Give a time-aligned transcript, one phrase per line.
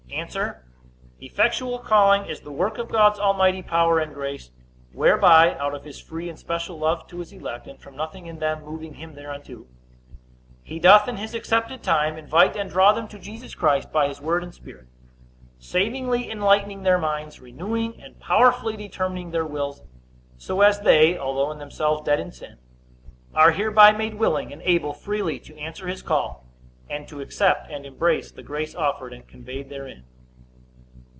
[0.13, 0.59] A.
[1.21, 4.51] Effectual calling is the work of God's almighty power and grace,
[4.91, 8.39] whereby (out of his free and special love to his elect, and from nothing in
[8.39, 9.67] them moving him thereunto)
[10.63, 14.19] he doth, in his accepted time, invite and draw them to Jesus Christ, by his
[14.19, 14.87] word and Spirit;
[15.59, 19.81] savingly enlightening their minds, renewing and powerfully determining their wills,
[20.37, 22.57] so as they (although in themselves dead in sin)
[23.33, 26.45] are hereby made willing and able freely to answer his call,
[26.89, 30.03] and to accept and embrace the grace offered and conveyed therein.